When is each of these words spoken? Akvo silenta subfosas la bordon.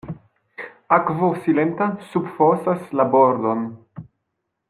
Akvo 0.95 1.27
silenta 1.43 1.87
subfosas 2.13 2.89
la 3.01 3.07
bordon. 3.17 3.61